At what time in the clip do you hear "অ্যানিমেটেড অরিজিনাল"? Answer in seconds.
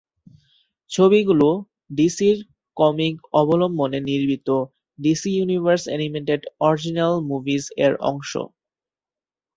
5.87-7.13